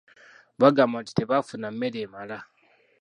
Baagamba 0.59 0.97
nti 1.01 1.11
tebaafuna 1.13 1.67
mmere 1.73 1.97
emala. 2.05 2.37